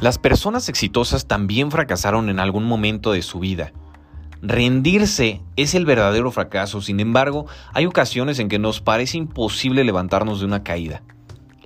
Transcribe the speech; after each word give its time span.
Las 0.00 0.18
personas 0.18 0.68
exitosas 0.68 1.26
también 1.26 1.70
fracasaron 1.70 2.28
en 2.28 2.38
algún 2.38 2.64
momento 2.64 3.12
de 3.12 3.22
su 3.22 3.40
vida. 3.40 3.72
Rendirse 4.42 5.40
es 5.56 5.74
el 5.74 5.86
verdadero 5.86 6.30
fracaso, 6.30 6.82
sin 6.82 7.00
embargo, 7.00 7.46
hay 7.72 7.86
ocasiones 7.86 8.38
en 8.38 8.48
que 8.48 8.58
nos 8.58 8.82
parece 8.82 9.16
imposible 9.16 9.84
levantarnos 9.84 10.40
de 10.40 10.46
una 10.46 10.62
caída. 10.62 11.02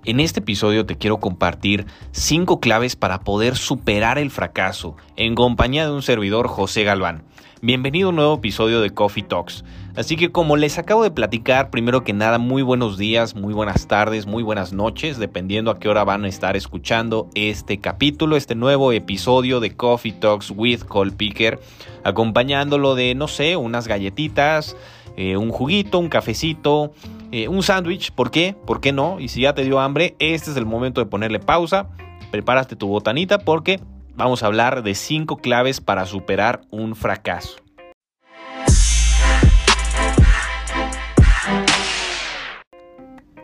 En 0.07 0.19
este 0.19 0.41
episodio 0.41 0.87
te 0.87 0.96
quiero 0.96 1.21
compartir 1.21 1.85
5 2.12 2.59
claves 2.59 2.96
para 2.96 3.21
poder 3.21 3.57
superar 3.57 4.19
el 4.19 4.30
fracaso 4.30 4.96
en 5.17 5.35
compañía 5.35 5.85
de 5.85 5.93
un 5.93 6.00
servidor 6.00 6.49
José 6.49 6.85
Galván. 6.85 7.23
Bienvenido 7.61 8.07
a 8.07 8.11
un 8.11 8.17
nuevo 8.17 8.36
episodio 8.36 8.81
de 8.81 8.89
Coffee 8.89 9.23
Talks. 9.23 9.63
Así 9.95 10.17
que 10.17 10.32
como 10.32 10.57
les 10.57 10.79
acabo 10.79 11.03
de 11.03 11.11
platicar, 11.11 11.68
primero 11.68 12.03
que 12.03 12.14
nada, 12.14 12.39
muy 12.39 12.63
buenos 12.63 12.96
días, 12.96 13.35
muy 13.35 13.53
buenas 13.53 13.89
tardes, 13.89 14.25
muy 14.25 14.43
buenas 14.43 14.73
noches, 14.73 15.18
dependiendo 15.18 15.71
a 15.71 15.79
qué 15.79 15.91
hora 15.91 16.05
van 16.05 16.25
a 16.25 16.29
estar 16.29 16.57
escuchando 16.57 17.29
este 17.35 17.79
capítulo, 17.79 18.36
este 18.36 18.55
nuevo 18.55 18.93
episodio 18.93 19.61
de 19.61 19.77
Coffee 19.77 20.13
Talks 20.13 20.50
with 20.57 20.85
Cole 20.85 21.11
Picker, 21.11 21.61
acompañándolo 22.05 22.94
de, 22.94 23.14
no 23.14 23.29
sé, 23.29 23.58
unas 23.58 23.86
galletitas, 23.86 24.75
eh, 25.17 25.37
un 25.37 25.50
juguito, 25.50 25.99
un 25.99 26.09
cafecito, 26.09 26.93
eh, 27.32 27.49
un 27.49 27.63
sándwich, 27.63 28.13
¿por 28.13 28.31
qué? 28.31 28.55
¿Por 28.67 28.81
qué 28.81 28.93
no? 28.93 29.21
Y 29.21 29.29
si 29.29 29.43
ya 29.43 29.55
te 29.55 29.64
dio 29.64 29.81
hambre, 29.81 30.17
este 30.19 30.50
es 30.50 30.57
el 30.57 30.67
momento 30.67 31.00
de 31.00 31.07
ponerle 31.07 31.39
pausa, 31.39 31.89
prepárate 32.31 32.77
tu 32.77 32.89
botanita 32.89 33.39
porque 33.39 33.81
vamos 34.17 34.42
a 34.42 34.47
hablar 34.47 34.83
de 34.83 34.95
5 34.95 35.36
claves 35.36 35.81
para 35.81 36.06
superar 36.06 36.62
un 36.70 36.97
fracaso. 36.97 37.56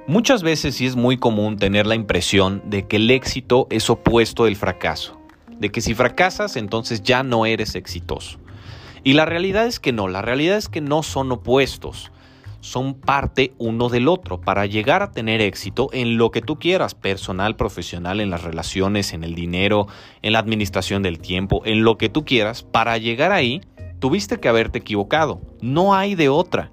Muchas 0.08 0.44
veces 0.44 0.76
sí 0.76 0.86
es 0.86 0.94
muy 0.94 1.16
común 1.16 1.56
tener 1.56 1.84
la 1.84 1.96
impresión 1.96 2.62
de 2.64 2.86
que 2.86 2.96
el 2.96 3.10
éxito 3.10 3.66
es 3.70 3.90
opuesto 3.90 4.44
del 4.44 4.54
fracaso, 4.54 5.20
de 5.58 5.70
que 5.70 5.80
si 5.80 5.94
fracasas 5.94 6.54
entonces 6.56 7.02
ya 7.02 7.24
no 7.24 7.44
eres 7.44 7.74
exitoso. 7.74 8.38
Y 9.06 9.12
la 9.12 9.24
realidad 9.24 9.68
es 9.68 9.78
que 9.78 9.92
no, 9.92 10.08
la 10.08 10.20
realidad 10.20 10.56
es 10.56 10.68
que 10.68 10.80
no 10.80 11.04
son 11.04 11.30
opuestos 11.30 12.10
son 12.58 12.94
parte 12.94 13.54
uno 13.58 13.88
del 13.88 14.08
otro 14.08 14.40
para 14.40 14.66
llegar 14.66 15.00
a 15.00 15.12
tener 15.12 15.40
éxito 15.40 15.88
en 15.92 16.18
lo 16.18 16.32
que 16.32 16.42
tú 16.42 16.58
quieras, 16.58 16.96
personal, 16.96 17.54
profesional, 17.54 18.18
en 18.18 18.30
las 18.30 18.42
relaciones, 18.42 19.12
en 19.12 19.22
el 19.22 19.36
dinero, 19.36 19.86
en 20.22 20.32
la 20.32 20.40
administración 20.40 21.04
del 21.04 21.20
tiempo, 21.20 21.62
en 21.64 21.84
lo 21.84 21.96
que 21.96 22.08
tú 22.08 22.24
quieras, 22.24 22.64
para 22.64 22.98
llegar 22.98 23.30
ahí 23.30 23.60
tuviste 24.00 24.40
que 24.40 24.48
haberte 24.48 24.80
equivocado. 24.80 25.40
No 25.60 25.94
hay 25.94 26.16
de 26.16 26.28
otra. 26.28 26.72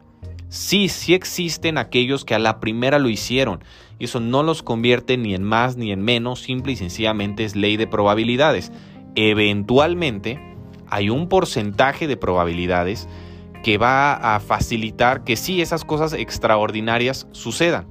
Sí, 0.49 0.89
sí 0.89 1.13
existen 1.13 1.77
aquellos 1.77 2.25
que 2.25 2.33
a 2.33 2.39
la 2.39 2.59
primera 2.59 2.97
lo 2.97 3.09
hicieron 3.09 3.63
y 3.99 4.05
eso 4.05 4.19
no 4.19 4.41
los 4.41 4.63
convierte 4.63 5.17
ni 5.17 5.35
en 5.35 5.43
más 5.43 5.77
ni 5.77 5.91
en 5.91 6.01
menos, 6.01 6.41
simple 6.41 6.71
y 6.71 6.77
sencillamente 6.77 7.43
es 7.43 7.55
ley 7.55 7.77
de 7.77 7.85
probabilidades. 7.85 8.71
Eventualmente 9.13 10.52
hay 10.93 11.09
un 11.09 11.27
porcentaje 11.27 12.05
de 12.05 12.17
probabilidades 12.17 13.09
que 13.63 13.79
va 13.79 14.13
a 14.13 14.39
facilitar 14.39 15.23
que 15.23 15.35
sí 15.35 15.59
esas 15.59 15.83
cosas 15.83 16.13
extraordinarias 16.13 17.27
sucedan. 17.31 17.87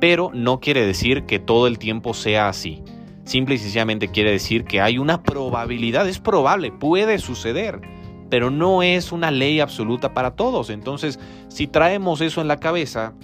Pero 0.00 0.30
no 0.34 0.60
quiere 0.60 0.84
decir 0.84 1.24
que 1.24 1.38
todo 1.38 1.66
el 1.66 1.78
tiempo 1.78 2.12
sea 2.12 2.48
así. 2.48 2.82
Simple 3.24 3.54
y 3.54 3.58
sencillamente 3.58 4.08
quiere 4.08 4.32
decir 4.32 4.64
que 4.64 4.82
hay 4.82 4.98
una 4.98 5.22
probabilidad, 5.22 6.06
es 6.06 6.18
probable, 6.18 6.72
puede 6.72 7.18
suceder, 7.18 7.80
pero 8.28 8.50
no 8.50 8.82
es 8.82 9.12
una 9.12 9.30
ley 9.30 9.60
absoluta 9.60 10.12
para 10.12 10.32
todos. 10.32 10.68
Entonces, 10.68 11.18
si 11.48 11.66
traemos 11.66 12.20
eso 12.20 12.42
en 12.42 12.48
la 12.48 12.58
cabeza 12.58 13.14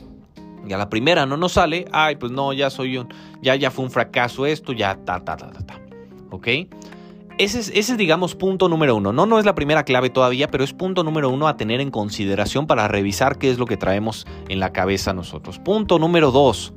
y 0.67 0.73
a 0.73 0.79
la 0.79 0.89
primera 0.89 1.27
no 1.27 1.37
nos 1.37 1.53
sale, 1.53 1.85
ay, 1.93 2.17
pues 2.17 2.33
no, 2.33 2.55
ya 2.55 2.71
soy 2.71 2.97
un, 2.97 3.13
ya, 3.43 3.57
ya 3.57 3.71
fue 3.71 3.85
un 3.85 3.91
fracaso 3.91 4.47
esto, 4.47 4.73
ya 4.73 4.95
ta, 5.05 5.23
ta, 5.23 5.37
ta, 5.37 5.51
ta, 5.51 5.67
ta. 5.67 5.81
¿Ok? 6.31 6.49
Ese 7.39 7.61
es, 7.79 7.97
digamos, 7.97 8.35
punto 8.35 8.69
número 8.69 8.97
uno. 8.97 9.13
No, 9.13 9.25
no 9.25 9.39
es 9.39 9.45
la 9.45 9.55
primera 9.55 9.85
clave 9.85 10.11
todavía, 10.11 10.49
pero 10.49 10.65
es 10.65 10.73
punto 10.73 11.05
número 11.05 11.31
uno 11.31 11.47
a 11.47 11.57
tener 11.57 11.81
en 11.81 11.93
consideración 11.93 12.67
para 12.67 12.89
revisar 12.89 13.39
qué 13.39 13.49
es 13.49 13.59
lo 13.59 13.67
que 13.67 13.77
traemos 13.77 14.27
en 14.49 14.59
la 14.59 14.73
cabeza 14.73 15.13
nosotros. 15.13 15.61
Punto 15.61 16.01
número 16.01 16.33
dos. 16.33 16.73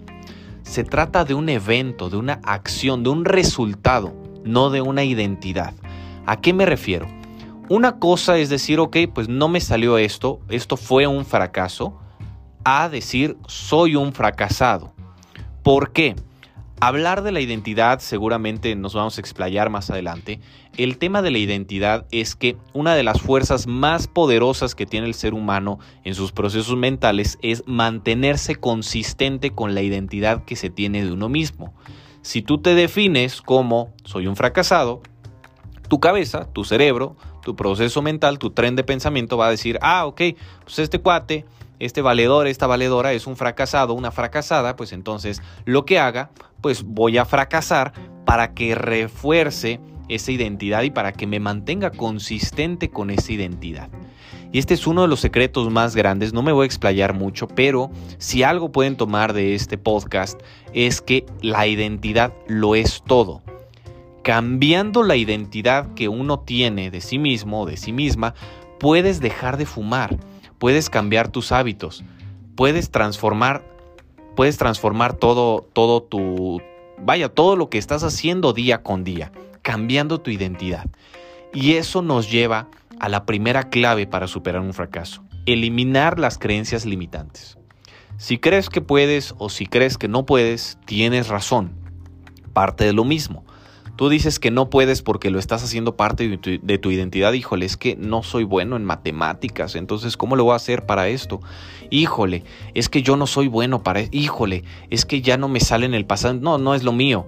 Se 0.62 0.84
trata 0.84 1.26
de 1.26 1.34
un 1.34 1.50
evento, 1.50 2.12
de 2.12 2.18
una 2.18 2.40
acción, 2.44 3.02
de 3.02 3.10
un 3.10 3.26
resultado, 3.26 4.14
no 4.46 4.70
de 4.70 4.82
una 4.82 5.04
identidad. 5.04 5.74
¿A 6.28 6.40
qué 6.40 6.54
me 6.54 6.68
refiero? 6.68 7.08
Una 7.68 7.98
cosa 7.98 8.38
es 8.38 8.50
decir, 8.50 8.80
ok, 8.80 8.98
pues 9.12 9.30
no 9.30 9.48
me 9.48 9.62
salió 9.62 9.98
esto, 9.98 10.42
esto 10.48 10.78
fue 10.78 11.08
un 11.08 11.26
fracaso, 11.26 11.98
a 12.64 12.88
decir, 12.88 13.36
soy 13.48 13.96
un 13.96 14.14
fracasado. 14.14 14.94
¿Por 15.64 15.92
qué? 15.92 16.16
Hablar 16.84 17.22
de 17.22 17.32
la 17.32 17.42
identidad 17.42 18.00
seguramente 18.00 18.76
nos 18.76 18.96
vamos 18.96 19.16
a 19.16 19.22
explayar 19.22 19.70
más 19.70 19.92
adelante. 19.92 20.40
El 20.78 20.98
tema 20.98 21.22
de 21.22 21.30
la 21.30 21.38
identidad 21.38 22.08
es 22.10 22.36
que 22.36 22.58
una 22.74 22.96
de 22.96 23.04
las 23.04 23.22
fuerzas 23.22 23.68
más 23.68 24.08
poderosas 24.08 24.74
que 24.74 24.88
tiene 24.88 25.06
el 25.06 25.14
ser 25.14 25.36
humano 25.36 25.78
en 26.04 26.16
sus 26.16 26.32
procesos 26.32 26.76
mentales 26.76 27.38
es 27.44 27.62
mantenerse 27.68 28.56
consistente 28.56 29.52
con 29.52 29.76
la 29.76 29.84
identidad 29.84 30.44
que 30.44 30.56
se 30.56 30.72
tiene 30.72 31.06
de 31.06 31.12
uno 31.12 31.30
mismo. 31.30 31.72
Si 32.24 32.42
tú 32.42 32.58
te 32.58 32.74
defines 32.74 33.44
como 33.44 33.94
soy 34.04 34.26
un 34.26 34.36
fracasado, 34.36 35.04
tu 35.88 36.00
cabeza, 36.00 36.52
tu 36.52 36.64
cerebro, 36.64 37.16
tu 37.44 37.56
proceso 37.56 38.02
mental, 38.02 38.40
tu 38.40 38.50
tren 38.50 38.76
de 38.76 38.84
pensamiento 38.84 39.38
va 39.38 39.46
a 39.46 39.52
decir, 39.52 39.78
ah, 39.84 40.08
ok, 40.08 40.22
pues 40.64 40.80
este 40.80 41.00
cuate 41.00 41.46
este 41.82 42.04
valedor, 42.04 42.46
esta 42.46 42.68
valedora 42.68 43.12
es 43.12 43.26
un 43.26 43.36
fracasado, 43.36 43.96
una 43.96 44.12
fracasada, 44.12 44.76
pues 44.76 44.94
entonces 44.94 45.42
lo 45.66 45.84
que 45.84 45.98
haga, 45.98 46.30
pues 46.62 46.84
voy 46.84 47.18
a 47.18 47.26
fracasar 47.26 47.92
para 48.24 48.54
que 48.54 48.76
refuerce 48.76 49.80
esa 50.08 50.32
identidad 50.32 50.84
y 50.84 50.92
para 50.92 51.12
que 51.12 51.26
me 51.26 51.40
mantenga 51.40 51.90
consistente 51.90 52.92
con 52.92 53.10
esa 53.10 53.32
identidad. 53.32 53.90
Y 54.52 54.60
este 54.60 54.76
es 54.76 54.86
uno 54.86 55.02
de 55.02 55.08
los 55.08 55.22
secretos 55.22 55.72
más 55.72 55.96
grandes, 55.96 56.34
no 56.34 56.44
me 56.44 56.52
voy 56.52 56.64
a 56.64 56.66
explayar 56.68 57.16
mucho, 57.16 57.48
pero 57.48 57.90
si 58.20 58.44
algo 58.44 58.72
pueden 58.72 58.96
tomar 58.96 59.34
de 59.34 59.56
este 59.56 59.80
podcast 59.80 60.40
es 60.74 61.02
que 61.02 61.26
la 61.42 61.66
identidad 61.66 62.32
lo 62.48 62.76
es 62.76 63.02
todo. 63.08 63.42
Cambiando 64.24 65.02
la 65.02 65.16
identidad 65.16 65.96
que 65.96 66.10
uno 66.10 66.42
tiene 66.42 66.92
de 66.92 67.02
sí 67.02 67.18
mismo 67.18 67.62
o 67.62 67.66
de 67.66 67.78
sí 67.78 67.92
misma, 67.92 68.36
puedes 68.80 69.20
dejar 69.20 69.58
de 69.58 69.66
fumar 69.66 70.20
puedes 70.62 70.92
cambiar 70.92 71.30
tus 71.30 71.52
hábitos, 71.52 72.04
puedes 72.56 72.92
transformar, 72.92 73.66
puedes 74.36 74.60
transformar 74.60 75.16
todo, 75.16 75.68
todo 75.74 76.04
tu, 76.04 76.62
vaya, 77.00 77.30
todo 77.30 77.56
lo 77.56 77.72
que 77.72 77.80
estás 77.80 78.04
haciendo 78.04 78.54
día 78.54 78.84
con 78.84 79.04
día, 79.04 79.32
cambiando 79.64 80.22
tu 80.22 80.30
identidad. 80.30 80.86
Y 81.52 81.74
eso 81.74 82.04
nos 82.04 82.30
lleva 82.30 82.68
a 83.00 83.10
la 83.10 83.26
primera 83.26 83.72
clave 83.72 84.06
para 84.06 84.28
superar 84.28 84.62
un 84.62 84.76
fracaso, 84.76 85.24
eliminar 85.48 86.20
las 86.20 86.38
creencias 86.38 86.86
limitantes. 86.86 87.58
Si 88.18 88.38
crees 88.38 88.70
que 88.70 88.82
puedes 88.82 89.34
o 89.40 89.50
si 89.50 89.66
crees 89.66 89.98
que 89.98 90.08
no 90.08 90.28
puedes, 90.28 90.78
tienes 90.86 91.28
razón. 91.28 91.72
Parte 92.54 92.84
de 92.84 92.94
lo 92.94 93.04
mismo. 93.04 93.46
Tú 94.02 94.10
dices 94.10 94.40
que 94.40 94.50
no 94.50 94.72
puedes 94.72 95.04
porque 95.04 95.30
lo 95.30 95.38
estás 95.38 95.64
haciendo 95.64 95.96
parte 95.96 96.28
de 96.28 96.78
tu, 96.80 96.90
identidad. 96.90 97.34
Híjole, 97.34 97.68
es 97.68 97.78
que 97.78 97.96
no 97.96 98.24
soy 98.24 98.46
bueno 98.46 98.76
en 98.76 98.84
matemáticas. 98.84 99.76
Entonces, 99.76 100.18
¿cómo 100.18 100.36
lo 100.36 100.44
voy 100.44 100.54
a 100.54 100.56
hacer 100.56 100.88
para 100.88 101.08
esto? 101.08 101.40
Híjole, 101.92 102.44
es 102.74 102.90
que 102.90 103.04
yo 103.04 103.16
no 103.16 103.28
soy 103.28 103.48
bueno 103.48 103.84
para... 103.84 104.02
Híjole, 104.10 104.64
es 104.90 105.06
que 105.06 105.22
ya 105.22 105.38
no 105.38 105.50
me 105.50 105.60
sale 105.60 105.86
en 105.86 105.94
el 105.94 106.08
pasado. 106.08 106.34
No, 106.34 106.58
no 106.58 106.74
es 106.74 106.82
lo 106.82 106.94
mío. 106.94 107.28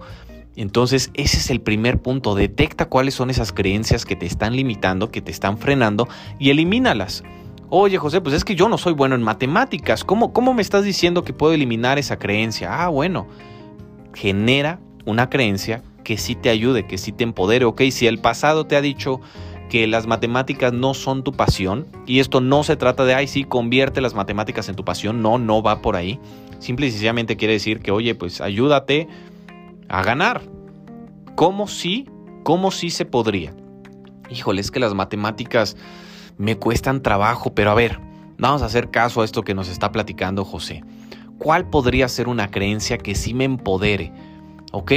Entonces, 0.56 1.12
ese 1.14 1.38
es 1.38 1.52
el 1.52 1.62
primer 1.62 2.02
punto. 2.02 2.34
Detecta 2.34 2.86
cuáles 2.86 3.14
son 3.14 3.30
esas 3.30 3.52
creencias 3.52 4.04
que 4.04 4.16
te 4.16 4.26
están 4.26 4.56
limitando, 4.56 5.12
que 5.12 5.22
te 5.22 5.30
están 5.30 5.60
frenando 5.60 6.08
y 6.40 6.50
elimínalas. 6.50 7.24
Oye, 7.70 8.00
José, 8.00 8.20
pues 8.20 8.34
es 8.34 8.44
que 8.44 8.56
yo 8.56 8.68
no 8.68 8.80
soy 8.80 8.94
bueno 8.94 9.14
en 9.14 9.22
matemáticas. 9.22 10.04
¿Cómo, 10.04 10.34
cómo 10.34 10.56
me 10.56 10.64
estás 10.64 10.84
diciendo 10.84 11.24
que 11.24 11.34
puedo 11.34 11.54
eliminar 11.54 12.00
esa 12.00 12.18
creencia? 12.18 12.84
Ah, 12.84 12.90
bueno, 12.90 13.28
genera 14.16 14.80
una 15.06 15.30
creencia 15.30 15.84
que 16.04 16.18
sí 16.18 16.36
te 16.36 16.50
ayude, 16.50 16.86
que 16.86 16.98
sí 16.98 17.12
te 17.12 17.24
empodere. 17.24 17.66
Ok, 17.66 17.82
si 17.92 18.08
el 18.08 18.20
pasado 18.20 18.66
te 18.66 18.76
ha 18.76 18.82
dicho 18.82 19.22
que 19.70 19.88
las 19.88 20.06
matemáticas 20.06 20.72
no 20.72 20.94
son 20.94 21.24
tu 21.24 21.32
pasión, 21.32 21.88
y 22.06 22.20
esto 22.20 22.42
no 22.42 22.64
se 22.64 22.76
trata 22.76 23.06
de, 23.06 23.16
ay, 23.16 23.28
sí, 23.28 23.44
convierte 23.44 24.02
las 24.02 24.14
matemáticas 24.14 24.70
en 24.70 24.76
tu 24.76 24.86
pasión, 24.86 25.22
no, 25.22 25.40
no 25.40 25.64
va 25.64 25.82
por 25.82 25.96
ahí. 25.96 26.20
Simple 26.60 26.88
y 26.88 26.92
sencillamente 26.92 27.38
quiere 27.38 27.54
decir 27.54 27.80
que, 27.80 27.92
oye, 27.92 28.14
pues 28.16 28.40
ayúdate 28.40 29.08
a 29.90 30.04
ganar. 30.04 30.42
¿Cómo 31.36 31.68
sí? 31.68 32.08
¿Cómo 32.44 32.72
sí 32.72 32.90
se 32.90 33.06
podría? 33.06 33.56
Híjole, 34.30 34.62
es 34.62 34.70
que 34.70 34.80
las 34.80 34.94
matemáticas 34.94 35.76
me 36.38 36.58
cuestan 36.58 37.02
trabajo, 37.02 37.54
pero 37.54 37.72
a 37.72 37.76
ver, 37.76 38.00
vamos 38.38 38.62
a 38.62 38.66
hacer 38.66 38.92
caso 38.92 39.22
a 39.22 39.26
esto 39.26 39.44
que 39.44 39.54
nos 39.54 39.70
está 39.70 39.92
platicando 39.92 40.46
José. 40.46 40.84
¿Cuál 41.38 41.70
podría 41.70 42.08
ser 42.08 42.28
una 42.28 42.52
creencia 42.52 42.98
que 42.98 43.16
sí 43.16 43.34
me 43.34 43.44
empodere? 43.44 44.12
¿Ok? 44.72 44.92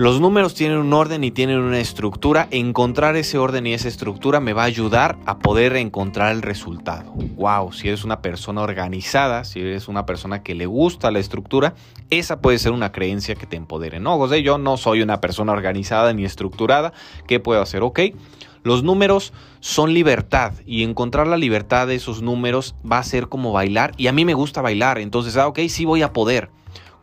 Los 0.00 0.18
números 0.18 0.54
tienen 0.54 0.78
un 0.78 0.94
orden 0.94 1.24
y 1.24 1.30
tienen 1.30 1.58
una 1.58 1.78
estructura. 1.78 2.48
Encontrar 2.50 3.16
ese 3.16 3.36
orden 3.36 3.66
y 3.66 3.74
esa 3.74 3.88
estructura 3.88 4.40
me 4.40 4.54
va 4.54 4.62
a 4.62 4.64
ayudar 4.64 5.18
a 5.26 5.38
poder 5.38 5.76
encontrar 5.76 6.32
el 6.32 6.40
resultado. 6.40 7.12
Wow, 7.36 7.74
si 7.74 7.88
eres 7.88 8.02
una 8.02 8.22
persona 8.22 8.62
organizada, 8.62 9.44
si 9.44 9.60
eres 9.60 9.88
una 9.88 10.06
persona 10.06 10.42
que 10.42 10.54
le 10.54 10.64
gusta 10.64 11.10
la 11.10 11.18
estructura, 11.18 11.74
esa 12.08 12.40
puede 12.40 12.58
ser 12.58 12.72
una 12.72 12.92
creencia 12.92 13.34
que 13.34 13.44
te 13.44 13.56
empodere. 13.56 14.00
No, 14.00 14.16
José, 14.16 14.42
yo 14.42 14.56
no 14.56 14.78
soy 14.78 15.02
una 15.02 15.20
persona 15.20 15.52
organizada 15.52 16.14
ni 16.14 16.24
estructurada. 16.24 16.94
¿Qué 17.28 17.38
puedo 17.38 17.60
hacer? 17.60 17.82
Ok. 17.82 18.00
Los 18.62 18.82
números 18.82 19.34
son 19.60 19.92
libertad 19.92 20.54
y 20.64 20.82
encontrar 20.82 21.26
la 21.26 21.36
libertad 21.36 21.86
de 21.86 21.96
esos 21.96 22.22
números 22.22 22.74
va 22.90 22.96
a 22.96 23.04
ser 23.04 23.28
como 23.28 23.52
bailar 23.52 23.92
y 23.98 24.06
a 24.06 24.12
mí 24.12 24.24
me 24.24 24.32
gusta 24.32 24.62
bailar, 24.62 24.98
entonces, 24.98 25.36
ah, 25.36 25.46
ok, 25.46 25.58
sí 25.68 25.84
voy 25.84 26.00
a 26.00 26.14
poder 26.14 26.48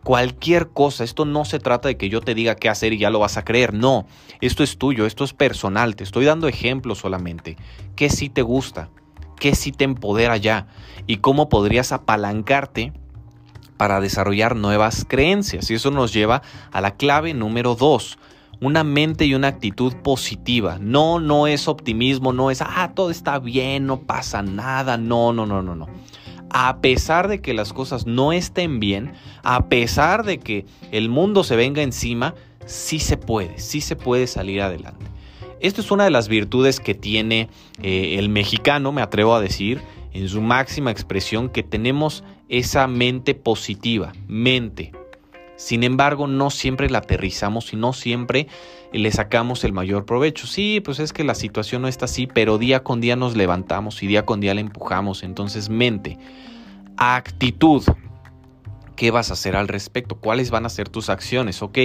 cualquier 0.07 0.69
cosa. 0.69 1.03
Esto 1.03 1.25
no 1.25 1.43
se 1.43 1.59
trata 1.59 1.89
de 1.89 1.97
que 1.97 2.07
yo 2.07 2.21
te 2.21 2.33
diga 2.33 2.55
qué 2.55 2.69
hacer 2.69 2.93
y 2.93 2.97
ya 2.97 3.09
lo 3.09 3.19
vas 3.19 3.35
a 3.35 3.43
creer. 3.43 3.73
No, 3.73 4.07
esto 4.39 4.63
es 4.63 4.77
tuyo, 4.77 5.05
esto 5.05 5.25
es 5.25 5.33
personal. 5.33 5.97
Te 5.97 6.05
estoy 6.05 6.23
dando 6.23 6.47
ejemplos 6.47 6.99
solamente. 6.99 7.57
¿Qué 7.97 8.09
sí 8.09 8.29
te 8.29 8.41
gusta? 8.41 8.89
¿Qué 9.37 9.53
sí 9.53 9.73
te 9.73 9.83
empodera 9.83 10.37
ya? 10.37 10.67
¿Y 11.07 11.17
cómo 11.17 11.49
podrías 11.49 11.91
apalancarte 11.91 12.93
para 13.75 13.99
desarrollar 13.99 14.55
nuevas 14.55 15.05
creencias? 15.05 15.69
Y 15.71 15.73
eso 15.73 15.91
nos 15.91 16.13
lleva 16.13 16.41
a 16.71 16.79
la 16.79 16.95
clave 16.95 17.33
número 17.33 17.75
dos. 17.75 18.17
Una 18.61 18.85
mente 18.85 19.25
y 19.25 19.33
una 19.33 19.49
actitud 19.49 19.93
positiva. 20.03 20.77
No, 20.79 21.19
no 21.19 21.47
es 21.47 21.67
optimismo, 21.67 22.31
no 22.31 22.49
es, 22.49 22.61
ah, 22.61 22.93
todo 22.95 23.11
está 23.11 23.39
bien, 23.39 23.85
no 23.85 23.99
pasa 23.99 24.41
nada. 24.41 24.95
No, 24.95 25.33
no, 25.33 25.45
no, 25.45 25.61
no, 25.61 25.75
no 25.75 25.87
a 26.59 26.81
pesar 26.81 27.27
de 27.27 27.39
que 27.39 27.53
las 27.53 27.71
cosas 27.71 28.07
no 28.07 28.33
estén 28.33 28.79
bien, 28.79 29.13
a 29.43 29.69
pesar 29.69 30.25
de 30.25 30.39
que 30.39 30.65
el 30.91 31.07
mundo 31.07 31.43
se 31.43 31.55
venga 31.55 31.83
encima, 31.83 32.33
sí 32.65 32.97
se 32.97 33.15
puede, 33.15 33.59
sí 33.59 33.79
se 33.79 33.95
puede 33.95 34.25
salir 34.25 34.63
adelante. 34.63 35.05
Esto 35.59 35.81
es 35.81 35.91
una 35.91 36.05
de 36.05 36.09
las 36.09 36.27
virtudes 36.27 36.79
que 36.79 36.95
tiene 36.95 37.49
eh, 37.83 38.15
el 38.17 38.29
mexicano, 38.29 38.91
me 38.91 39.03
atrevo 39.03 39.35
a 39.35 39.39
decir, 39.39 39.81
en 40.13 40.27
su 40.29 40.41
máxima 40.41 40.89
expresión, 40.89 41.49
que 41.49 41.61
tenemos 41.61 42.23
esa 42.49 42.87
mente 42.87 43.35
positiva, 43.35 44.13
mente. 44.27 44.93
Sin 45.57 45.83
embargo, 45.83 46.25
no 46.25 46.49
siempre 46.49 46.89
la 46.89 46.99
aterrizamos 46.99 47.71
y 47.71 47.75
no 47.75 47.93
siempre 47.93 48.47
le 48.93 49.11
sacamos 49.11 49.63
el 49.63 49.73
mayor 49.73 50.05
provecho. 50.05 50.47
Sí, 50.47 50.81
pues 50.83 50.99
es 50.99 51.13
que 51.13 51.23
la 51.23 51.35
situación 51.35 51.81
no 51.81 51.87
está 51.87 52.05
así, 52.05 52.27
pero 52.27 52.57
día 52.57 52.83
con 52.83 53.01
día 53.01 53.15
nos 53.15 53.35
levantamos 53.35 54.01
y 54.03 54.07
día 54.07 54.25
con 54.25 54.39
día 54.39 54.53
la 54.53 54.61
empujamos. 54.61 55.23
Entonces, 55.23 55.69
mente, 55.69 56.17
actitud. 56.97 57.83
¿Qué 58.95 59.11
vas 59.11 59.29
a 59.29 59.33
hacer 59.33 59.55
al 59.55 59.67
respecto? 59.67 60.15
¿Cuáles 60.15 60.49
van 60.49 60.65
a 60.65 60.69
ser 60.69 60.89
tus 60.89 61.09
acciones? 61.09 61.61
Ok, 61.61 61.77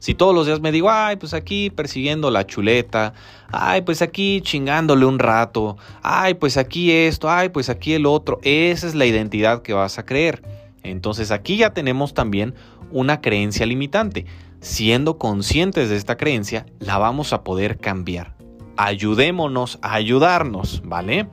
si 0.00 0.14
todos 0.14 0.34
los 0.34 0.46
días 0.46 0.60
me 0.60 0.72
digo, 0.72 0.90
ay, 0.90 1.14
pues 1.14 1.32
aquí 1.32 1.70
persiguiendo 1.70 2.28
la 2.32 2.44
chuleta, 2.44 3.14
ay, 3.52 3.82
pues 3.82 4.02
aquí 4.02 4.40
chingándole 4.40 5.06
un 5.06 5.20
rato, 5.20 5.76
ay, 6.02 6.34
pues 6.34 6.56
aquí 6.56 6.90
esto, 6.90 7.30
ay, 7.30 7.50
pues 7.50 7.68
aquí 7.68 7.92
el 7.92 8.04
otro, 8.04 8.40
esa 8.42 8.88
es 8.88 8.96
la 8.96 9.06
identidad 9.06 9.62
que 9.62 9.74
vas 9.74 10.00
a 10.00 10.04
creer. 10.04 10.42
Entonces 10.82 11.30
aquí 11.30 11.56
ya 11.56 11.72
tenemos 11.72 12.14
también 12.14 12.52
una 12.90 13.20
creencia 13.20 13.64
limitante. 13.64 14.26
Siendo 14.60 15.18
conscientes 15.18 15.88
de 15.90 15.96
esta 15.96 16.16
creencia, 16.16 16.66
la 16.78 16.98
vamos 16.98 17.32
a 17.32 17.44
poder 17.44 17.78
cambiar. 17.78 18.34
Ayudémonos 18.76 19.78
a 19.82 19.94
ayudarnos, 19.94 20.82
¿vale? 20.84 21.28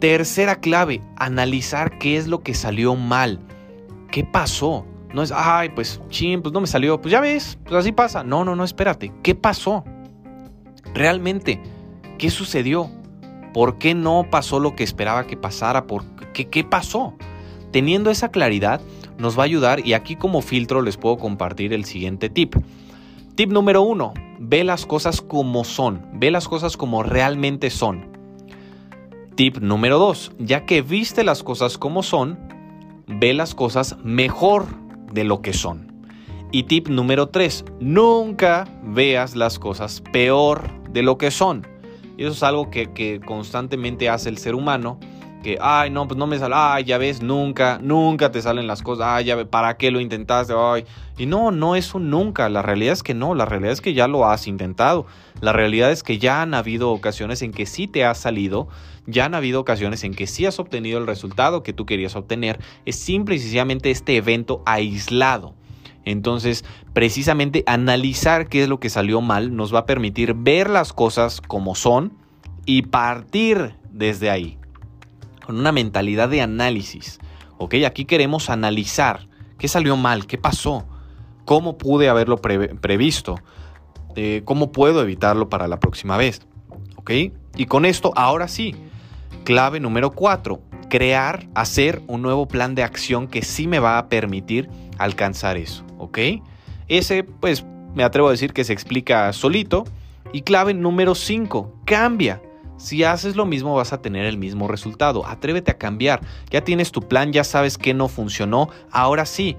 Tercera 0.00 0.56
clave, 0.56 1.02
analizar 1.16 1.98
qué 1.98 2.16
es 2.16 2.26
lo 2.26 2.42
que 2.42 2.54
salió 2.54 2.96
mal. 2.96 3.40
¿Qué 4.10 4.24
pasó? 4.24 4.84
No 5.14 5.22
es, 5.22 5.32
ay, 5.32 5.70
pues, 5.70 6.00
ching, 6.08 6.42
pues 6.42 6.52
no 6.52 6.60
me 6.60 6.66
salió. 6.66 7.00
Pues 7.00 7.12
ya 7.12 7.20
ves, 7.20 7.58
pues 7.64 7.74
así 7.74 7.92
pasa. 7.92 8.24
No, 8.24 8.44
no, 8.44 8.56
no, 8.56 8.64
espérate. 8.64 9.12
¿Qué 9.22 9.34
pasó? 9.34 9.84
Realmente, 10.94 11.60
¿qué 12.18 12.30
sucedió? 12.30 12.90
¿Por 13.54 13.78
qué 13.78 13.94
no 13.94 14.26
pasó 14.30 14.58
lo 14.58 14.74
que 14.74 14.84
esperaba 14.84 15.26
que 15.26 15.36
pasara? 15.36 15.86
¿Por 15.86 16.04
qué, 16.32 16.48
qué 16.48 16.64
pasó? 16.64 17.14
Teniendo 17.70 18.10
esa 18.10 18.30
claridad, 18.30 18.80
nos 19.18 19.38
va 19.38 19.42
a 19.42 19.46
ayudar 19.46 19.86
y 19.86 19.94
aquí 19.94 20.16
como 20.16 20.42
filtro 20.42 20.82
les 20.82 20.96
puedo 20.96 21.16
compartir 21.16 21.72
el 21.72 21.84
siguiente 21.84 22.28
tip. 22.28 22.56
Tip 23.34 23.50
número 23.50 23.82
uno, 23.82 24.12
ve 24.38 24.64
las 24.64 24.84
cosas 24.84 25.20
como 25.20 25.64
son, 25.64 26.04
ve 26.14 26.30
las 26.30 26.48
cosas 26.48 26.76
como 26.76 27.02
realmente 27.02 27.70
son. 27.70 28.06
Tip 29.36 29.58
número 29.58 29.98
dos, 29.98 30.32
ya 30.38 30.66
que 30.66 30.82
viste 30.82 31.24
las 31.24 31.42
cosas 31.42 31.78
como 31.78 32.02
son, 32.02 32.38
ve 33.06 33.32
las 33.32 33.54
cosas 33.54 33.96
mejor 34.04 34.66
de 35.12 35.24
lo 35.24 35.40
que 35.40 35.52
son. 35.52 35.92
Y 36.50 36.64
tip 36.64 36.88
número 36.88 37.28
tres, 37.30 37.64
nunca 37.80 38.68
veas 38.82 39.34
las 39.34 39.58
cosas 39.58 40.02
peor 40.12 40.70
de 40.90 41.02
lo 41.02 41.16
que 41.16 41.30
son. 41.30 41.66
Y 42.18 42.24
eso 42.24 42.32
es 42.32 42.42
algo 42.42 42.70
que, 42.70 42.92
que 42.92 43.20
constantemente 43.24 44.10
hace 44.10 44.28
el 44.28 44.36
ser 44.36 44.54
humano 44.54 44.98
que, 45.42 45.58
ay, 45.60 45.90
no, 45.90 46.08
pues 46.08 46.16
no 46.16 46.26
me 46.26 46.38
sale, 46.38 46.54
ay, 46.56 46.84
ya 46.84 46.98
ves, 46.98 47.20
nunca, 47.20 47.78
nunca 47.82 48.30
te 48.30 48.40
salen 48.40 48.66
las 48.66 48.82
cosas, 48.82 49.06
ay, 49.08 49.26
ya 49.26 49.36
ves, 49.36 49.46
¿para 49.46 49.76
qué 49.76 49.90
lo 49.90 50.00
intentaste? 50.00 50.54
Y 51.18 51.26
no, 51.26 51.50
no 51.50 51.76
es 51.76 51.94
un 51.94 52.08
nunca, 52.08 52.48
la 52.48 52.62
realidad 52.62 52.94
es 52.94 53.02
que 53.02 53.12
no, 53.12 53.34
la 53.34 53.44
realidad 53.44 53.72
es 53.72 53.80
que 53.80 53.92
ya 53.92 54.08
lo 54.08 54.26
has 54.26 54.46
intentado, 54.46 55.06
la 55.40 55.52
realidad 55.52 55.90
es 55.90 56.02
que 56.02 56.18
ya 56.18 56.40
han 56.40 56.54
habido 56.54 56.90
ocasiones 56.90 57.42
en 57.42 57.52
que 57.52 57.66
sí 57.66 57.86
te 57.86 58.04
has 58.04 58.18
salido, 58.18 58.68
ya 59.06 59.26
han 59.26 59.34
habido 59.34 59.60
ocasiones 59.60 60.04
en 60.04 60.14
que 60.14 60.26
sí 60.26 60.46
has 60.46 60.58
obtenido 60.58 60.98
el 60.98 61.06
resultado 61.06 61.62
que 61.62 61.72
tú 61.72 61.84
querías 61.84 62.16
obtener, 62.16 62.58
es 62.86 62.96
simple 62.96 63.34
y 63.34 63.38
sencillamente 63.38 63.90
este 63.90 64.16
evento 64.16 64.62
aislado. 64.64 65.54
Entonces, 66.04 66.64
precisamente 66.94 67.62
analizar 67.66 68.48
qué 68.48 68.64
es 68.64 68.68
lo 68.68 68.80
que 68.80 68.90
salió 68.90 69.20
mal 69.20 69.54
nos 69.54 69.72
va 69.72 69.80
a 69.80 69.86
permitir 69.86 70.34
ver 70.34 70.68
las 70.68 70.92
cosas 70.92 71.40
como 71.40 71.74
son 71.74 72.12
y 72.66 72.82
partir 72.82 73.76
desde 73.92 74.30
ahí 74.30 74.58
una 75.58 75.72
mentalidad 75.72 76.28
de 76.28 76.40
análisis. 76.40 77.18
¿Ok? 77.58 77.74
Aquí 77.86 78.04
queremos 78.04 78.50
analizar 78.50 79.28
qué 79.58 79.68
salió 79.68 79.96
mal, 79.96 80.26
qué 80.26 80.38
pasó, 80.38 80.86
cómo 81.44 81.78
pude 81.78 82.08
haberlo 82.08 82.38
previsto, 82.38 83.36
eh, 84.16 84.42
cómo 84.44 84.72
puedo 84.72 85.02
evitarlo 85.02 85.48
para 85.48 85.68
la 85.68 85.78
próxima 85.78 86.16
vez. 86.16 86.42
¿Ok? 86.96 87.10
Y 87.56 87.66
con 87.66 87.84
esto, 87.84 88.12
ahora 88.16 88.48
sí, 88.48 88.74
clave 89.44 89.80
número 89.80 90.12
cuatro, 90.12 90.62
crear, 90.88 91.48
hacer 91.54 92.02
un 92.06 92.22
nuevo 92.22 92.46
plan 92.48 92.74
de 92.74 92.82
acción 92.82 93.28
que 93.28 93.42
sí 93.42 93.66
me 93.66 93.78
va 93.78 93.98
a 93.98 94.08
permitir 94.08 94.68
alcanzar 94.98 95.56
eso. 95.56 95.84
¿Ok? 95.98 96.18
Ese, 96.88 97.24
pues, 97.24 97.64
me 97.94 98.04
atrevo 98.04 98.28
a 98.28 98.32
decir 98.32 98.52
que 98.52 98.64
se 98.64 98.72
explica 98.72 99.32
solito. 99.32 99.84
Y 100.32 100.42
clave 100.42 100.72
número 100.72 101.14
5, 101.14 101.82
cambia. 101.84 102.40
Si 102.76 103.04
haces 103.04 103.36
lo 103.36 103.46
mismo 103.46 103.74
vas 103.74 103.92
a 103.92 104.02
tener 104.02 104.26
el 104.26 104.38
mismo 104.38 104.68
resultado. 104.68 105.26
Atrévete 105.26 105.70
a 105.70 105.78
cambiar. 105.78 106.20
Ya 106.50 106.64
tienes 106.64 106.92
tu 106.92 107.02
plan, 107.02 107.32
ya 107.32 107.44
sabes 107.44 107.78
que 107.78 107.94
no 107.94 108.08
funcionó. 108.08 108.68
Ahora 108.90 109.26
sí, 109.26 109.56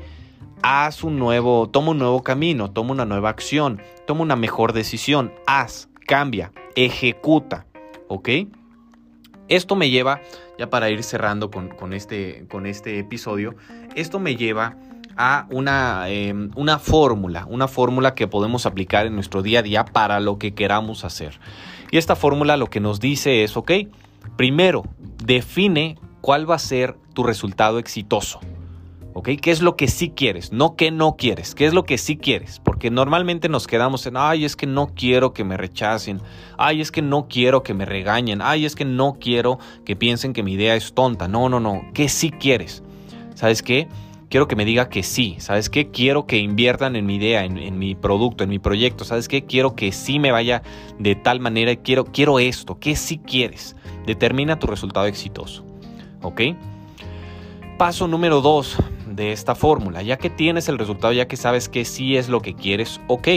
haz 0.62 1.04
un 1.04 1.20
nuevo, 1.20 1.70
toma 1.70 1.92
un 1.92 2.00
nuevo 2.00 2.24
camino, 2.24 2.72
toma 2.72 2.92
una 2.92 3.06
nueva 3.06 3.30
acción, 3.30 3.82
toma 4.06 4.22
una 4.22 4.36
mejor 4.36 4.74
decisión. 4.74 5.32
Haz, 5.48 5.90
cambia, 6.06 6.52
ejecuta. 6.76 7.66
¿Ok? 8.08 8.30
Esto 9.50 9.76
me 9.76 9.90
lleva, 9.90 10.22
ya 10.58 10.70
para 10.70 10.90
ir 10.90 11.04
cerrando 11.04 11.52
con, 11.52 11.94
este, 11.94 12.46
con 12.50 12.66
este 12.66 13.00
episodio, 13.00 13.56
esto 13.96 14.20
me 14.20 14.36
lleva 14.36 14.78
a 15.18 15.48
una, 15.52 16.10
em, 16.10 16.50
una 16.56 16.80
fórmula, 16.80 17.46
una 17.48 17.68
fórmula 17.68 18.16
que 18.16 18.28
podemos 18.28 18.66
aplicar 18.66 19.06
en 19.06 19.16
nuestro 19.16 19.42
día 19.42 19.60
a 19.60 19.62
día 19.62 19.86
para 19.86 20.20
lo 20.20 20.38
que 20.40 20.54
queramos 20.54 21.04
hacer. 21.04 21.40
Y 21.94 21.98
esta 21.98 22.16
fórmula 22.16 22.58
lo 22.58 22.72
que 22.72 22.80
nos 22.80 23.00
dice 23.00 23.44
es, 23.44 23.56
ok, 23.56 23.72
primero, 24.36 24.82
define 25.24 26.00
cuál 26.22 26.50
va 26.50 26.56
a 26.56 26.58
ser 26.58 26.96
tu 27.14 27.22
resultado 27.22 27.78
exitoso. 27.78 28.40
¿Ok? 29.14 29.30
¿Qué 29.40 29.52
es 29.52 29.62
lo 29.62 29.76
que 29.76 29.88
sí 29.88 30.10
quieres? 30.10 30.52
No 30.52 30.76
que 30.76 30.90
no 30.90 31.18
quieres. 31.18 31.54
¿Qué 31.54 31.68
es 31.68 31.74
lo 31.76 31.84
que 31.84 32.00
sí 32.00 32.18
quieres? 32.18 32.60
Porque 32.60 32.90
normalmente 32.90 33.48
nos 33.48 33.68
quedamos 33.68 34.08
en, 34.08 34.18
ay, 34.18 34.44
es 34.44 34.56
que 34.56 34.66
no 34.66 34.88
quiero 34.88 35.34
que 35.34 35.44
me 35.44 35.56
rechacen. 35.56 36.20
Ay, 36.58 36.82
es 36.82 36.92
que 36.92 37.04
no 37.04 37.28
quiero 37.28 37.62
que 37.62 37.76
me 37.76 37.86
regañen. 37.86 38.42
Ay, 38.42 38.66
es 38.66 38.76
que 38.76 38.86
no 38.86 39.18
quiero 39.22 39.60
que 39.86 39.96
piensen 39.96 40.34
que 40.34 40.42
mi 40.42 40.54
idea 40.54 40.74
es 40.74 40.96
tonta. 40.96 41.28
No, 41.28 41.48
no, 41.48 41.60
no. 41.60 41.84
¿Qué 41.94 42.10
sí 42.10 42.32
quieres? 42.32 42.82
¿Sabes 43.36 43.62
qué? 43.62 43.88
Quiero 44.34 44.48
que 44.48 44.56
me 44.56 44.66
diga 44.66 44.90
que 44.90 45.04
sí. 45.04 45.36
¿Sabes 45.38 45.70
qué? 45.70 45.92
Quiero 45.92 46.26
que 46.26 46.40
inviertan 46.40 46.96
en 46.96 47.06
mi 47.06 47.18
idea, 47.18 47.46
en, 47.46 47.78
mi 47.78 47.94
producto, 47.94 48.44
en 48.44 48.50
mi 48.50 48.58
proyecto. 48.58 49.06
¿Sabes 49.06 49.28
qué? 49.28 49.46
Quiero 49.46 49.76
que 49.76 49.92
sí 49.92 50.18
me 50.18 50.32
vaya 50.32 50.64
de 50.98 51.14
tal 51.14 51.40
manera. 51.40 51.76
Quiero, 51.76 52.06
quiero 52.06 52.40
esto. 52.40 52.80
¿Qué 52.80 52.96
sí 52.96 53.20
quieres? 53.20 53.76
Determina 54.08 54.58
tu 54.58 54.66
resultado 54.66 55.06
exitoso. 55.06 55.64
¿Ok? 56.24 56.42
Paso 57.78 58.08
número 58.08 58.42
dos 58.42 58.76
de 59.06 59.34
esta 59.34 59.54
fórmula. 59.54 60.02
Ya 60.02 60.18
que 60.18 60.32
tienes 60.32 60.68
el 60.68 60.80
resultado, 60.80 61.14
ya 61.14 61.28
que 61.28 61.38
sabes 61.38 61.70
que 61.70 61.86
sí 61.86 62.18
es 62.18 62.28
lo 62.28 62.42
que 62.42 62.56
quieres, 62.56 63.02
ok. 63.10 63.28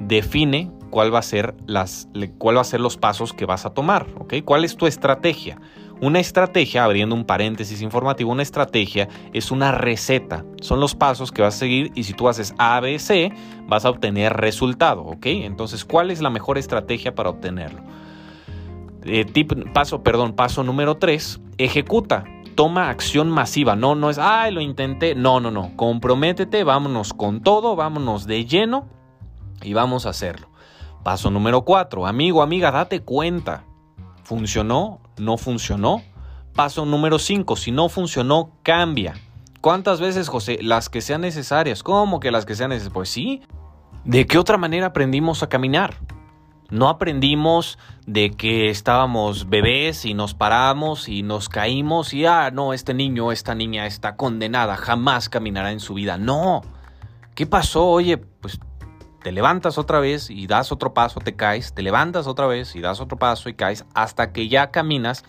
Define 0.00 0.70
cuál 0.90 1.14
va 1.14 1.20
a 1.20 1.22
ser 1.22 1.54
las, 1.66 2.10
cuál 2.36 2.58
va 2.58 2.60
a 2.60 2.64
ser 2.64 2.80
los 2.80 2.98
pasos 2.98 3.32
que 3.32 3.46
vas 3.46 3.64
a 3.64 3.70
tomar, 3.70 4.06
¿ok? 4.18 4.34
¿Cuál 4.44 4.66
es 4.66 4.76
tu 4.76 4.86
estrategia? 4.86 5.58
Una 6.00 6.20
estrategia, 6.20 6.84
abriendo 6.84 7.14
un 7.14 7.24
paréntesis 7.24 7.80
informativo, 7.80 8.30
una 8.30 8.42
estrategia 8.42 9.08
es 9.32 9.50
una 9.50 9.72
receta. 9.72 10.44
Son 10.60 10.78
los 10.78 10.94
pasos 10.94 11.32
que 11.32 11.40
vas 11.40 11.54
a 11.54 11.58
seguir 11.58 11.90
y 11.94 12.04
si 12.04 12.12
tú 12.12 12.28
haces 12.28 12.54
A, 12.58 12.78
B, 12.80 12.98
C, 12.98 13.32
vas 13.66 13.86
a 13.86 13.90
obtener 13.90 14.34
resultado, 14.34 15.02
¿ok? 15.02 15.26
Entonces, 15.26 15.86
¿cuál 15.86 16.10
es 16.10 16.20
la 16.20 16.28
mejor 16.28 16.58
estrategia 16.58 17.14
para 17.14 17.30
obtenerlo? 17.30 17.80
Eh, 19.04 19.24
paso, 19.72 20.02
perdón, 20.02 20.34
paso 20.34 20.62
número 20.64 20.96
3, 20.96 21.40
ejecuta. 21.56 22.24
Toma 22.56 22.90
acción 22.90 23.30
masiva. 23.30 23.74
No, 23.76 23.94
no 23.94 24.10
es, 24.10 24.18
ay, 24.18 24.52
lo 24.52 24.60
intenté. 24.60 25.14
No, 25.14 25.40
no, 25.40 25.50
no. 25.50 25.76
Comprométete, 25.76 26.64
vámonos 26.64 27.14
con 27.14 27.42
todo, 27.42 27.74
vámonos 27.76 28.26
de 28.26 28.44
lleno 28.44 28.86
y 29.62 29.72
vamos 29.72 30.04
a 30.04 30.10
hacerlo. 30.10 30.48
Paso 31.02 31.30
número 31.30 31.64
4, 31.64 32.06
amigo, 32.06 32.42
amiga, 32.42 32.70
date 32.70 33.00
cuenta. 33.00 33.64
¿Funcionó? 34.24 35.05
¿No 35.18 35.36
funcionó? 35.36 36.02
Paso 36.54 36.86
número 36.86 37.18
5. 37.18 37.56
Si 37.56 37.70
no 37.70 37.88
funcionó, 37.88 38.52
cambia. 38.62 39.14
¿Cuántas 39.60 40.00
veces, 40.00 40.28
José? 40.28 40.58
Las 40.62 40.88
que 40.88 41.00
sean 41.00 41.22
necesarias. 41.22 41.82
¿Cómo 41.82 42.20
que 42.20 42.30
las 42.30 42.46
que 42.46 42.54
sean 42.54 42.70
necesarias? 42.70 42.94
Pues 42.94 43.08
sí. 43.08 43.42
¿De 44.04 44.26
qué 44.26 44.38
otra 44.38 44.56
manera 44.56 44.86
aprendimos 44.86 45.42
a 45.42 45.48
caminar? 45.48 45.94
No 46.70 46.88
aprendimos 46.88 47.78
de 48.06 48.30
que 48.30 48.70
estábamos 48.70 49.48
bebés 49.48 50.04
y 50.04 50.14
nos 50.14 50.34
paramos 50.34 51.08
y 51.08 51.22
nos 51.22 51.48
caímos 51.48 52.12
y, 52.12 52.26
ah, 52.26 52.50
no, 52.52 52.72
este 52.72 52.92
niño, 52.92 53.30
esta 53.30 53.54
niña 53.54 53.86
está 53.86 54.16
condenada, 54.16 54.76
jamás 54.76 55.28
caminará 55.28 55.72
en 55.72 55.80
su 55.80 55.94
vida. 55.94 56.18
No. 56.18 56.62
¿Qué 57.36 57.46
pasó? 57.46 57.86
Oye, 57.86 58.16
pues 58.18 58.58
te 59.26 59.32
levantas 59.32 59.76
otra 59.76 59.98
vez 59.98 60.30
y 60.30 60.46
das 60.46 60.70
otro 60.70 60.94
paso, 60.94 61.18
te 61.18 61.34
caes, 61.34 61.72
te 61.72 61.82
levantas 61.82 62.28
otra 62.28 62.46
vez 62.46 62.76
y 62.76 62.80
das 62.80 63.00
otro 63.00 63.18
paso 63.18 63.48
y 63.48 63.54
caes 63.54 63.84
hasta 63.92 64.32
que 64.32 64.46
ya 64.46 64.70
caminas. 64.70 65.24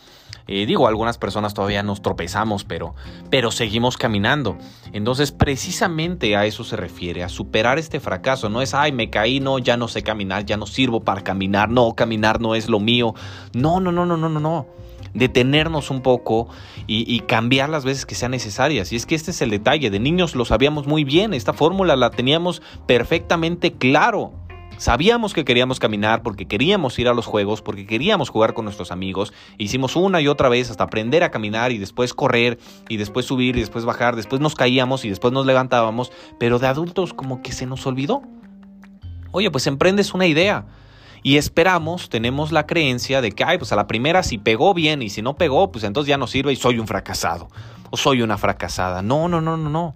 Eh, 0.46 0.68
digo, 0.68 0.88
algunas 0.88 1.18
personas 1.18 1.56
todavía 1.56 1.82
nos 1.82 2.04
tropezamos, 2.04 2.64
pero, 2.64 2.94
pero 3.32 3.50
seguimos 3.50 3.98
caminando. 3.98 4.56
Entonces, 4.94 5.32
precisamente 5.32 6.36
a 6.38 6.46
eso 6.46 6.64
se 6.64 6.76
refiere, 6.76 7.24
a 7.24 7.30
superar 7.30 7.80
este 7.80 8.00
fracaso. 8.00 8.50
No 8.50 8.62
es, 8.62 8.76
ay, 8.76 8.92
me 8.92 9.10
caí, 9.10 9.40
no, 9.40 9.58
ya 9.58 9.78
no 9.78 9.88
sé 9.88 10.04
caminar, 10.04 10.46
ya 10.46 10.58
no 10.58 10.68
sirvo 10.68 11.04
para 11.04 11.24
caminar, 11.24 11.72
no, 11.72 11.96
caminar 11.96 12.40
no 12.40 12.54
es 12.54 12.70
lo 12.70 12.80
mío. 12.80 13.16
No, 13.54 13.80
no, 13.80 13.92
no, 13.92 14.06
no, 14.06 14.16
no, 14.16 14.30
no, 14.30 14.40
no 14.40 14.68
detenernos 15.18 15.90
un 15.90 16.02
poco 16.02 16.48
y, 16.86 17.20
cambiar 17.22 17.70
las 17.70 17.84
veces 17.84 18.06
que 18.06 18.16
sean 18.16 18.32
necesarias. 18.32 18.94
Y 18.94 18.96
es 18.96 19.06
que 19.06 19.16
este 19.16 19.32
es 19.32 19.42
el 19.42 19.50
detalle, 19.50 19.90
de 19.90 20.00
niños 20.00 20.36
lo 20.36 20.46
sabíamos 20.46 20.88
muy 20.88 21.04
bien, 21.04 21.34
esta 21.34 21.54
fórmula 21.54 21.96
la 21.96 22.12
teníamos 22.12 22.62
perfectamente 22.86 23.74
claro. 23.74 24.32
Sabíamos 24.78 25.34
que 25.34 25.44
queríamos 25.44 25.80
caminar 25.80 26.22
porque 26.22 26.46
queríamos 26.46 27.00
ir 27.00 27.08
a 27.08 27.14
los 27.16 27.26
juegos, 27.26 27.64
porque 27.64 27.88
queríamos 27.88 28.30
jugar 28.30 28.54
con 28.54 28.66
nuestros 28.66 28.92
amigos. 28.92 29.34
Hicimos 29.58 29.96
una 29.96 30.22
y 30.22 30.28
otra 30.28 30.50
vez 30.50 30.70
hasta 30.70 30.84
aprender 30.84 31.24
a 31.24 31.32
caminar 31.32 31.72
y 31.72 31.80
después 31.80 32.14
correr 32.14 32.60
y 32.88 32.98
después 32.98 33.26
subir 33.26 33.58
y 33.58 33.62
después 33.62 33.86
bajar. 33.86 34.16
Después 34.16 34.40
nos 34.40 34.54
caíamos 34.54 35.04
y 35.04 35.10
después 35.10 35.34
nos 35.34 35.48
levantábamos. 35.48 36.12
Pero 36.40 36.60
de 36.60 36.68
adultos 36.68 37.16
como 37.16 37.42
que 37.42 37.54
se 37.54 37.66
nos 37.66 37.88
olvidó. 37.88 38.22
Oye, 39.32 39.50
pues 39.50 39.66
emprendes 39.66 40.14
una 40.14 40.28
idea 40.28 40.68
y 41.28 41.36
esperamos, 41.36 42.08
tenemos 42.08 42.54
la 42.54 42.66
creencia 42.66 43.20
de 43.20 43.34
que, 43.34 43.44
ay, 43.44 43.58
pues 43.58 43.74
a 43.74 43.76
la 43.76 43.86
primera 43.86 44.24
si 44.24 44.38
pegó 44.38 44.74
bien 44.74 45.02
y 45.02 45.10
si 45.10 45.22
no 45.22 45.36
pegó, 45.36 45.74
pues 45.74 45.84
entonces 45.84 46.08
ya 46.08 46.18
no 46.18 46.26
sirve 46.26 46.54
y 46.54 46.56
soy 46.56 46.80
un 46.80 46.88
fracasado 46.88 47.50
o 47.90 47.98
soy 47.98 48.22
una 48.22 48.38
fracasada. 48.38 49.02
No, 49.02 49.28
no, 49.28 49.42
no, 49.42 49.58
no, 49.58 49.70
no. 49.70 49.94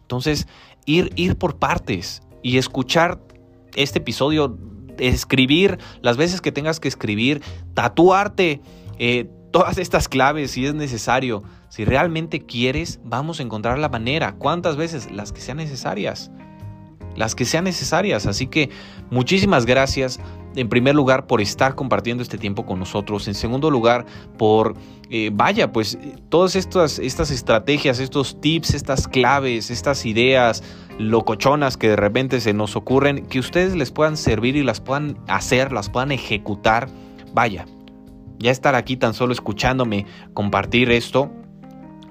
Entonces, 0.00 0.48
ir, 0.86 1.12
ir 1.16 1.36
por 1.36 1.58
partes 1.58 2.22
y 2.42 2.56
escuchar 2.56 3.20
este 3.74 3.98
episodio, 3.98 4.56
escribir 4.96 5.78
las 6.00 6.16
veces 6.16 6.40
que 6.40 6.50
tengas 6.50 6.80
que 6.80 6.88
escribir, 6.88 7.42
tatuarte 7.74 8.62
eh, 8.98 9.28
todas 9.52 9.76
estas 9.76 10.08
claves 10.08 10.52
si 10.52 10.64
es 10.64 10.72
necesario. 10.72 11.42
Si 11.68 11.84
realmente 11.84 12.40
quieres, 12.40 13.00
vamos 13.04 13.38
a 13.38 13.42
encontrar 13.42 13.78
la 13.78 13.90
manera. 13.90 14.36
¿Cuántas 14.36 14.76
veces? 14.76 15.10
Las 15.10 15.30
que 15.30 15.42
sean 15.42 15.58
necesarias. 15.58 16.30
Las 17.16 17.34
que 17.34 17.44
sean 17.44 17.64
necesarias. 17.64 18.24
Así 18.24 18.46
que 18.46 18.70
muchísimas 19.10 19.66
gracias 19.66 20.20
en 20.56 20.68
primer 20.68 20.94
lugar, 20.94 21.26
por 21.26 21.40
estar 21.40 21.74
compartiendo 21.74 22.22
este 22.22 22.38
tiempo 22.38 22.64
con 22.64 22.78
nosotros. 22.78 23.28
En 23.28 23.34
segundo 23.34 23.70
lugar, 23.70 24.06
por, 24.38 24.74
eh, 25.10 25.30
vaya, 25.32 25.72
pues 25.72 25.98
todas 26.28 26.56
estas, 26.56 26.98
estas 26.98 27.30
estrategias, 27.30 27.98
estos 27.98 28.40
tips, 28.40 28.74
estas 28.74 29.08
claves, 29.08 29.70
estas 29.70 30.06
ideas 30.06 30.62
locochonas 30.98 31.76
que 31.76 31.88
de 31.88 31.96
repente 31.96 32.40
se 32.40 32.52
nos 32.52 32.76
ocurren, 32.76 33.26
que 33.26 33.38
ustedes 33.38 33.74
les 33.74 33.90
puedan 33.90 34.16
servir 34.16 34.56
y 34.56 34.62
las 34.62 34.80
puedan 34.80 35.18
hacer, 35.26 35.72
las 35.72 35.90
puedan 35.90 36.12
ejecutar. 36.12 36.88
Vaya, 37.32 37.66
ya 38.38 38.50
estar 38.50 38.74
aquí 38.74 38.96
tan 38.96 39.14
solo 39.14 39.32
escuchándome 39.32 40.06
compartir 40.34 40.90
esto, 40.90 41.32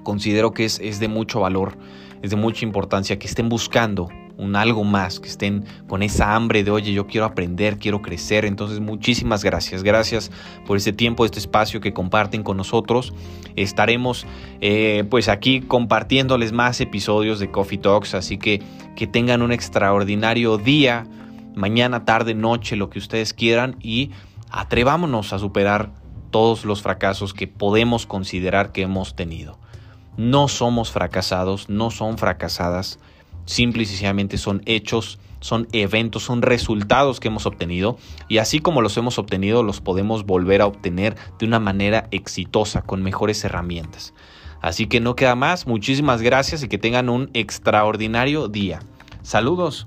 considero 0.02 0.52
que 0.52 0.66
es, 0.66 0.80
es 0.80 1.00
de 1.00 1.08
mucho 1.08 1.40
valor, 1.40 1.78
es 2.22 2.30
de 2.30 2.36
mucha 2.36 2.64
importancia 2.64 3.18
que 3.18 3.26
estén 3.26 3.48
buscando 3.48 4.08
un 4.36 4.56
algo 4.56 4.84
más, 4.84 5.20
que 5.20 5.28
estén 5.28 5.64
con 5.88 6.02
esa 6.02 6.34
hambre 6.34 6.64
de, 6.64 6.70
oye, 6.70 6.92
yo 6.92 7.06
quiero 7.06 7.26
aprender, 7.26 7.78
quiero 7.78 8.02
crecer. 8.02 8.44
Entonces, 8.44 8.80
muchísimas 8.80 9.44
gracias. 9.44 9.82
Gracias 9.82 10.30
por 10.66 10.76
este 10.76 10.92
tiempo, 10.92 11.24
este 11.24 11.38
espacio 11.38 11.80
que 11.80 11.92
comparten 11.92 12.42
con 12.42 12.56
nosotros. 12.56 13.12
Estaremos 13.56 14.26
eh, 14.60 15.04
pues 15.08 15.28
aquí 15.28 15.60
compartiéndoles 15.60 16.52
más 16.52 16.80
episodios 16.80 17.38
de 17.38 17.50
Coffee 17.50 17.78
Talks, 17.78 18.14
así 18.14 18.38
que 18.38 18.62
que 18.94 19.06
tengan 19.06 19.42
un 19.42 19.52
extraordinario 19.52 20.56
día, 20.56 21.06
mañana, 21.54 22.04
tarde, 22.04 22.34
noche, 22.34 22.76
lo 22.76 22.90
que 22.90 22.98
ustedes 22.98 23.34
quieran 23.34 23.76
y 23.80 24.10
atrevámonos 24.50 25.32
a 25.32 25.38
superar 25.38 25.90
todos 26.30 26.64
los 26.64 26.82
fracasos 26.82 27.34
que 27.34 27.46
podemos 27.46 28.06
considerar 28.06 28.72
que 28.72 28.82
hemos 28.82 29.16
tenido. 29.16 29.58
No 30.16 30.48
somos 30.48 30.92
fracasados, 30.92 31.68
no 31.68 31.90
son 31.90 32.18
fracasadas 32.18 32.98
Simple 33.44 33.82
y 33.82 33.86
sencillamente 33.86 34.38
son 34.38 34.62
hechos, 34.66 35.18
son 35.40 35.68
eventos, 35.72 36.22
son 36.22 36.40
resultados 36.40 37.20
que 37.20 37.28
hemos 37.28 37.44
obtenido 37.44 37.98
y 38.28 38.38
así 38.38 38.60
como 38.60 38.80
los 38.80 38.96
hemos 38.96 39.18
obtenido 39.18 39.62
los 39.62 39.80
podemos 39.82 40.24
volver 40.24 40.62
a 40.62 40.66
obtener 40.66 41.16
de 41.38 41.46
una 41.46 41.60
manera 41.60 42.08
exitosa, 42.10 42.82
con 42.82 43.02
mejores 43.02 43.44
herramientas. 43.44 44.14
Así 44.62 44.86
que 44.86 45.00
no 45.00 45.14
queda 45.14 45.34
más, 45.34 45.66
muchísimas 45.66 46.22
gracias 46.22 46.62
y 46.62 46.68
que 46.68 46.78
tengan 46.78 47.10
un 47.10 47.28
extraordinario 47.34 48.48
día. 48.48 48.80
Saludos. 49.22 49.86